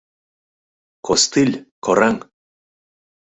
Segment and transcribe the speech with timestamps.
[1.05, 1.55] —Костыль,
[1.85, 2.15] кораҥ!